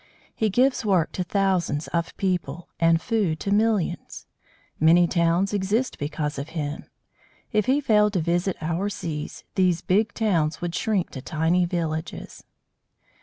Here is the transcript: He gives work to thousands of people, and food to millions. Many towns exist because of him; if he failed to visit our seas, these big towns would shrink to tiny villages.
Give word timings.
He 0.35 0.49
gives 0.49 0.83
work 0.83 1.11
to 1.11 1.23
thousands 1.23 1.87
of 1.89 2.17
people, 2.17 2.69
and 2.79 2.99
food 2.99 3.39
to 3.41 3.51
millions. 3.51 4.25
Many 4.79 5.05
towns 5.05 5.53
exist 5.53 5.99
because 5.99 6.39
of 6.39 6.49
him; 6.57 6.85
if 7.53 7.67
he 7.67 7.79
failed 7.79 8.13
to 8.13 8.19
visit 8.19 8.57
our 8.61 8.89
seas, 8.89 9.43
these 9.53 9.83
big 9.83 10.11
towns 10.15 10.59
would 10.59 10.73
shrink 10.73 11.11
to 11.11 11.21
tiny 11.21 11.65
villages. 11.65 12.43